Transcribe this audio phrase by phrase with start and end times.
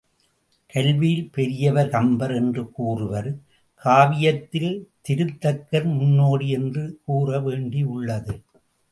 [0.73, 3.29] கல்வியில் பெரியவர் கம்பர் என்று கூறுவர்
[3.85, 4.71] காவியத்தில்
[5.09, 8.35] திருத்தக்கர் முன்னோடி என்று கூற வேண்டியுள்ளது.